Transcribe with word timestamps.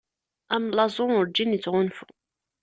Amellaẓu 0.55 1.07
urǧin 1.17 1.55
ittɣunfu. 1.57 2.05